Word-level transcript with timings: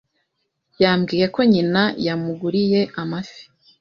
Yambwiye 0.81 1.25
ko 1.35 1.39
nyina 1.51 1.83
yamuguriye 2.05 2.81
amafi. 3.01 3.41